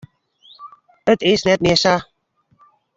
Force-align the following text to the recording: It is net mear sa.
It 1.11 1.21
is 1.31 1.45
net 1.45 1.61
mear 1.63 1.75
sa. 1.83 1.93